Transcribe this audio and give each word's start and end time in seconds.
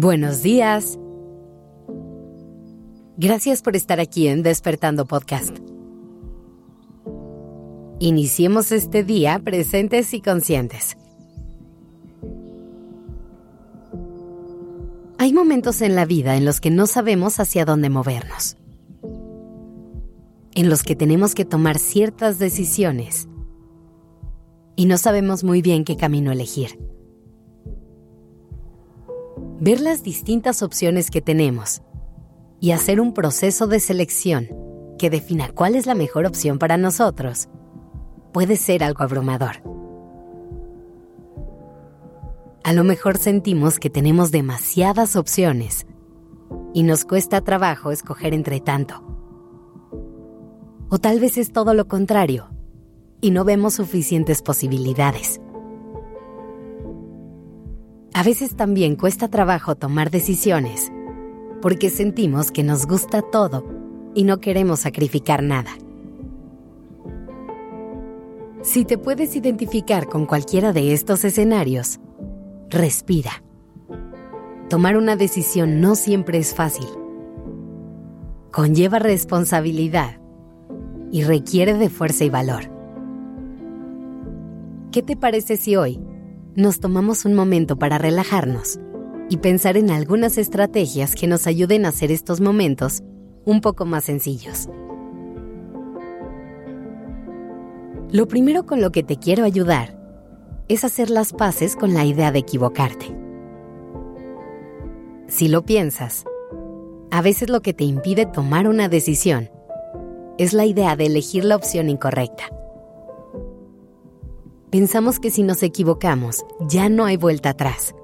Buenos 0.00 0.42
días. 0.42 0.96
Gracias 3.16 3.62
por 3.62 3.74
estar 3.74 3.98
aquí 3.98 4.28
en 4.28 4.44
Despertando 4.44 5.06
Podcast. 5.06 5.58
Iniciemos 7.98 8.70
este 8.70 9.02
día 9.02 9.40
presentes 9.40 10.14
y 10.14 10.20
conscientes. 10.20 10.96
Hay 15.18 15.32
momentos 15.32 15.82
en 15.82 15.96
la 15.96 16.04
vida 16.04 16.36
en 16.36 16.44
los 16.44 16.60
que 16.60 16.70
no 16.70 16.86
sabemos 16.86 17.40
hacia 17.40 17.64
dónde 17.64 17.90
movernos, 17.90 18.56
en 20.54 20.68
los 20.68 20.84
que 20.84 20.94
tenemos 20.94 21.34
que 21.34 21.44
tomar 21.44 21.76
ciertas 21.80 22.38
decisiones 22.38 23.28
y 24.76 24.86
no 24.86 24.96
sabemos 24.96 25.42
muy 25.42 25.60
bien 25.60 25.82
qué 25.82 25.96
camino 25.96 26.30
elegir. 26.30 26.78
Ver 29.60 29.80
las 29.80 30.04
distintas 30.04 30.62
opciones 30.62 31.10
que 31.10 31.20
tenemos 31.20 31.82
y 32.60 32.70
hacer 32.70 33.00
un 33.00 33.12
proceso 33.12 33.66
de 33.66 33.80
selección 33.80 34.48
que 34.98 35.10
defina 35.10 35.50
cuál 35.52 35.74
es 35.74 35.84
la 35.84 35.96
mejor 35.96 36.26
opción 36.26 36.60
para 36.60 36.76
nosotros 36.76 37.48
puede 38.32 38.54
ser 38.54 38.84
algo 38.84 39.02
abrumador. 39.02 39.62
A 42.62 42.72
lo 42.72 42.84
mejor 42.84 43.18
sentimos 43.18 43.80
que 43.80 43.90
tenemos 43.90 44.30
demasiadas 44.30 45.16
opciones 45.16 45.86
y 46.72 46.84
nos 46.84 47.04
cuesta 47.04 47.40
trabajo 47.40 47.90
escoger 47.90 48.34
entre 48.34 48.60
tanto. 48.60 49.02
O 50.88 50.98
tal 50.98 51.18
vez 51.18 51.36
es 51.36 51.52
todo 51.52 51.74
lo 51.74 51.88
contrario 51.88 52.48
y 53.20 53.32
no 53.32 53.44
vemos 53.44 53.74
suficientes 53.74 54.40
posibilidades. 54.40 55.40
A 58.18 58.24
veces 58.24 58.56
también 58.56 58.96
cuesta 58.96 59.28
trabajo 59.28 59.76
tomar 59.76 60.10
decisiones 60.10 60.90
porque 61.62 61.88
sentimos 61.88 62.50
que 62.50 62.64
nos 62.64 62.84
gusta 62.84 63.22
todo 63.22 63.64
y 64.12 64.24
no 64.24 64.40
queremos 64.40 64.80
sacrificar 64.80 65.40
nada. 65.40 65.70
Si 68.62 68.84
te 68.84 68.98
puedes 68.98 69.36
identificar 69.36 70.08
con 70.08 70.26
cualquiera 70.26 70.72
de 70.72 70.94
estos 70.94 71.24
escenarios, 71.24 72.00
respira. 72.70 73.44
Tomar 74.68 74.96
una 74.96 75.14
decisión 75.14 75.80
no 75.80 75.94
siempre 75.94 76.38
es 76.38 76.56
fácil. 76.56 76.88
Conlleva 78.50 78.98
responsabilidad 78.98 80.18
y 81.12 81.22
requiere 81.22 81.74
de 81.74 81.88
fuerza 81.88 82.24
y 82.24 82.30
valor. 82.30 82.64
¿Qué 84.90 85.04
te 85.04 85.16
parece 85.16 85.56
si 85.56 85.76
hoy 85.76 86.00
nos 86.58 86.80
tomamos 86.80 87.24
un 87.24 87.34
momento 87.34 87.78
para 87.78 87.98
relajarnos 87.98 88.80
y 89.30 89.36
pensar 89.36 89.76
en 89.76 89.90
algunas 89.90 90.38
estrategias 90.38 91.14
que 91.14 91.28
nos 91.28 91.46
ayuden 91.46 91.86
a 91.86 91.90
hacer 91.90 92.10
estos 92.10 92.40
momentos 92.40 93.04
un 93.44 93.60
poco 93.60 93.84
más 93.84 94.06
sencillos? 94.06 94.68
Lo 98.10 98.26
primero 98.26 98.66
con 98.66 98.80
lo 98.80 98.90
que 98.90 99.04
te 99.04 99.18
quiero 99.18 99.44
ayudar 99.44 99.96
es 100.66 100.82
hacer 100.82 101.10
las 101.10 101.32
paces 101.32 101.76
con 101.76 101.94
la 101.94 102.04
idea 102.04 102.32
de 102.32 102.40
equivocarte. 102.40 103.16
Si 105.28 105.46
lo 105.46 105.64
piensas, 105.64 106.24
a 107.12 107.22
veces 107.22 107.50
lo 107.50 107.62
que 107.62 107.72
te 107.72 107.84
impide 107.84 108.26
tomar 108.26 108.66
una 108.66 108.88
decisión 108.88 109.48
es 110.38 110.52
la 110.52 110.66
idea 110.66 110.96
de 110.96 111.06
elegir 111.06 111.44
la 111.44 111.54
opción 111.54 111.88
incorrecta. 111.88 112.46
Pensamos 114.70 115.18
que 115.18 115.30
si 115.30 115.42
nos 115.42 115.62
equivocamos 115.62 116.44
ya 116.68 116.90
no 116.90 117.06
hay 117.06 117.16
vuelta 117.16 117.50
atrás, 117.50 117.94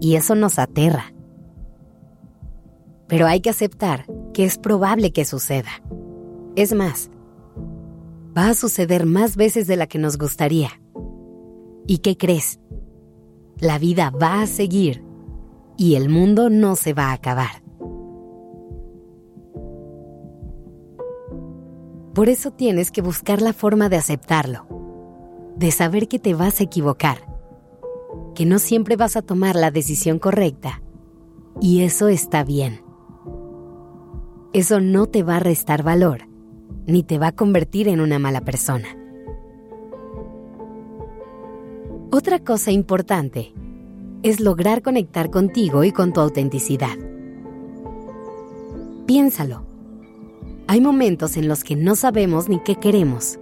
y 0.00 0.16
eso 0.16 0.34
nos 0.34 0.58
aterra. 0.58 1.14
Pero 3.08 3.26
hay 3.26 3.40
que 3.40 3.50
aceptar 3.50 4.06
que 4.34 4.44
es 4.44 4.58
probable 4.58 5.12
que 5.12 5.24
suceda. 5.24 5.70
Es 6.56 6.74
más, 6.74 7.10
va 8.36 8.50
a 8.50 8.54
suceder 8.54 9.06
más 9.06 9.36
veces 9.36 9.66
de 9.66 9.76
la 9.76 9.86
que 9.86 9.98
nos 9.98 10.18
gustaría. 10.18 10.70
¿Y 11.86 11.98
qué 11.98 12.16
crees? 12.18 12.60
La 13.58 13.78
vida 13.78 14.10
va 14.10 14.42
a 14.42 14.46
seguir 14.46 15.02
y 15.78 15.94
el 15.94 16.10
mundo 16.10 16.50
no 16.50 16.76
se 16.76 16.92
va 16.92 17.06
a 17.06 17.12
acabar. 17.14 17.62
Por 22.14 22.28
eso 22.28 22.50
tienes 22.50 22.90
que 22.90 23.02
buscar 23.02 23.42
la 23.42 23.52
forma 23.52 23.88
de 23.88 23.96
aceptarlo, 23.96 24.66
de 25.56 25.70
saber 25.70 26.08
que 26.08 26.18
te 26.18 26.34
vas 26.34 26.60
a 26.60 26.64
equivocar, 26.64 27.18
que 28.34 28.46
no 28.46 28.58
siempre 28.58 28.96
vas 28.96 29.16
a 29.16 29.22
tomar 29.22 29.56
la 29.56 29.70
decisión 29.70 30.18
correcta, 30.18 30.82
y 31.60 31.82
eso 31.82 32.08
está 32.08 32.44
bien. 32.44 32.82
Eso 34.52 34.80
no 34.80 35.06
te 35.06 35.22
va 35.22 35.36
a 35.36 35.40
restar 35.40 35.82
valor 35.82 36.28
ni 36.86 37.02
te 37.02 37.18
va 37.18 37.28
a 37.28 37.32
convertir 37.32 37.88
en 37.88 38.00
una 38.00 38.18
mala 38.18 38.42
persona. 38.42 38.88
Otra 42.10 42.38
cosa 42.38 42.70
importante 42.70 43.52
es 44.22 44.40
lograr 44.40 44.82
conectar 44.82 45.30
contigo 45.30 45.84
y 45.84 45.92
con 45.92 46.12
tu 46.12 46.20
autenticidad. 46.20 46.96
Piénsalo. 49.06 49.64
Hay 50.66 50.80
momentos 50.80 51.36
en 51.36 51.48
los 51.48 51.62
que 51.62 51.76
no 51.76 51.94
sabemos 51.94 52.48
ni 52.48 52.58
qué 52.60 52.76
queremos, 52.76 53.38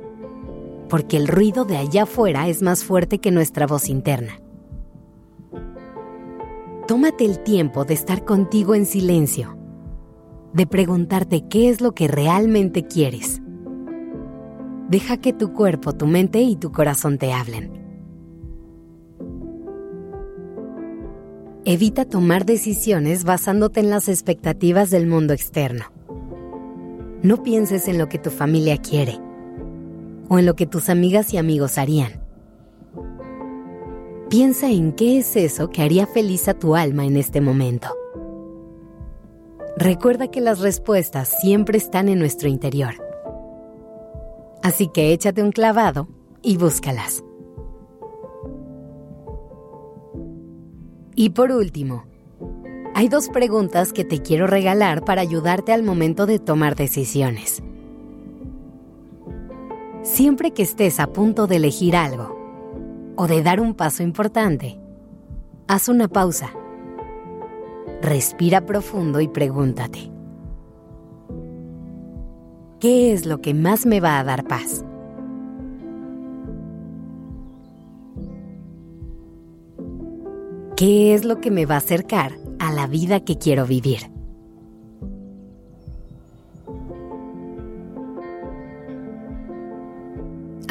porque 0.92 1.16
el 1.16 1.26
ruido 1.26 1.64
de 1.64 1.78
allá 1.78 2.02
afuera 2.02 2.48
es 2.48 2.60
más 2.60 2.84
fuerte 2.84 3.18
que 3.18 3.30
nuestra 3.30 3.66
voz 3.66 3.88
interna. 3.88 4.34
Tómate 6.86 7.24
el 7.24 7.38
tiempo 7.38 7.86
de 7.86 7.94
estar 7.94 8.26
contigo 8.26 8.74
en 8.74 8.84
silencio 8.84 9.56
de 10.52 10.66
preguntarte 10.66 11.48
qué 11.48 11.70
es 11.70 11.80
lo 11.80 11.92
que 11.92 12.08
realmente 12.08 12.86
quieres. 12.86 13.40
Deja 14.90 15.16
que 15.16 15.32
tu 15.32 15.54
cuerpo, 15.54 15.94
tu 15.94 16.06
mente 16.06 16.42
y 16.42 16.56
tu 16.56 16.72
corazón 16.72 17.16
te 17.16 17.32
hablen. 17.32 17.72
Evita 21.64 22.04
tomar 22.04 22.44
decisiones 22.44 23.24
basándote 23.24 23.80
en 23.80 23.88
las 23.88 24.10
expectativas 24.10 24.90
del 24.90 25.06
mundo 25.06 25.32
externo. 25.32 25.86
No 27.22 27.42
pienses 27.42 27.88
en 27.88 27.96
lo 27.96 28.10
que 28.10 28.18
tu 28.18 28.28
familia 28.28 28.76
quiere 28.76 29.31
o 30.32 30.38
en 30.38 30.46
lo 30.46 30.56
que 30.56 30.66
tus 30.66 30.88
amigas 30.88 31.34
y 31.34 31.36
amigos 31.36 31.76
harían. 31.76 32.22
Piensa 34.30 34.70
en 34.70 34.92
qué 34.92 35.18
es 35.18 35.36
eso 35.36 35.68
que 35.68 35.82
haría 35.82 36.06
feliz 36.06 36.48
a 36.48 36.54
tu 36.54 36.74
alma 36.74 37.04
en 37.04 37.18
este 37.18 37.42
momento. 37.42 37.88
Recuerda 39.76 40.30
que 40.30 40.40
las 40.40 40.60
respuestas 40.60 41.38
siempre 41.42 41.76
están 41.76 42.08
en 42.08 42.18
nuestro 42.18 42.48
interior. 42.48 42.94
Así 44.62 44.88
que 44.88 45.12
échate 45.12 45.42
un 45.42 45.52
clavado 45.52 46.08
y 46.40 46.56
búscalas. 46.56 47.22
Y 51.14 51.28
por 51.30 51.52
último, 51.52 52.06
hay 52.94 53.08
dos 53.08 53.28
preguntas 53.28 53.92
que 53.92 54.06
te 54.06 54.22
quiero 54.22 54.46
regalar 54.46 55.04
para 55.04 55.20
ayudarte 55.20 55.74
al 55.74 55.82
momento 55.82 56.24
de 56.24 56.38
tomar 56.38 56.74
decisiones. 56.74 57.62
Siempre 60.02 60.52
que 60.52 60.62
estés 60.62 61.00
a 61.00 61.06
punto 61.06 61.46
de 61.46 61.56
elegir 61.56 61.96
algo 61.96 62.36
o 63.16 63.26
de 63.26 63.42
dar 63.42 63.60
un 63.60 63.74
paso 63.74 64.02
importante, 64.02 64.80
haz 65.68 65.88
una 65.88 66.08
pausa 66.08 66.50
Respira 68.02 68.66
profundo 68.66 69.20
y 69.20 69.28
pregúntate, 69.28 70.10
¿qué 72.80 73.12
es 73.12 73.26
lo 73.26 73.40
que 73.40 73.54
más 73.54 73.86
me 73.86 74.00
va 74.00 74.18
a 74.18 74.24
dar 74.24 74.42
paz? 74.42 74.84
¿Qué 80.76 81.14
es 81.14 81.24
lo 81.24 81.40
que 81.40 81.52
me 81.52 81.64
va 81.64 81.76
a 81.76 81.78
acercar 81.78 82.32
a 82.58 82.72
la 82.72 82.88
vida 82.88 83.20
que 83.20 83.38
quiero 83.38 83.66
vivir? 83.66 84.10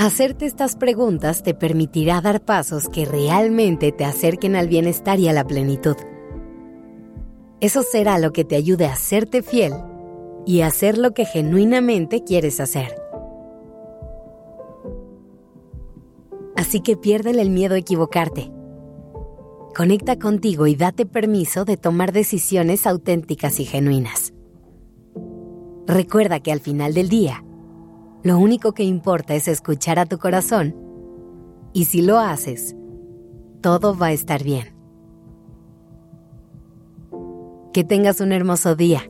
Hacerte 0.03 0.47
estas 0.47 0.77
preguntas 0.77 1.43
te 1.43 1.53
permitirá 1.53 2.21
dar 2.21 2.43
pasos 2.43 2.89
que 2.89 3.05
realmente 3.05 3.91
te 3.91 4.03
acerquen 4.03 4.55
al 4.55 4.67
bienestar 4.67 5.19
y 5.19 5.27
a 5.27 5.31
la 5.31 5.45
plenitud. 5.45 5.95
Eso 7.59 7.83
será 7.83 8.17
lo 8.17 8.33
que 8.33 8.43
te 8.43 8.55
ayude 8.55 8.87
a 8.87 8.93
hacerte 8.93 9.43
fiel 9.43 9.73
y 10.43 10.61
a 10.61 10.65
hacer 10.65 10.97
lo 10.97 11.13
que 11.13 11.25
genuinamente 11.25 12.23
quieres 12.23 12.59
hacer. 12.59 12.95
Así 16.55 16.81
que 16.81 16.97
piérdele 16.97 17.43
el 17.43 17.51
miedo 17.51 17.75
a 17.75 17.77
equivocarte. 17.77 18.51
Conecta 19.75 20.17
contigo 20.17 20.65
y 20.65 20.73
date 20.73 21.05
permiso 21.05 21.63
de 21.63 21.77
tomar 21.77 22.11
decisiones 22.11 22.87
auténticas 22.87 23.59
y 23.59 23.65
genuinas. 23.65 24.33
Recuerda 25.85 26.39
que 26.39 26.51
al 26.51 26.59
final 26.59 26.95
del 26.95 27.07
día, 27.07 27.43
lo 28.23 28.37
único 28.37 28.73
que 28.73 28.83
importa 28.83 29.33
es 29.33 29.47
escuchar 29.47 29.97
a 29.97 30.05
tu 30.05 30.19
corazón 30.19 30.75
y 31.73 31.85
si 31.85 32.01
lo 32.01 32.19
haces, 32.19 32.75
todo 33.61 33.97
va 33.97 34.07
a 34.07 34.11
estar 34.11 34.43
bien. 34.43 34.75
Que 37.73 37.83
tengas 37.83 38.19
un 38.19 38.31
hermoso 38.31 38.75
día. 38.75 39.09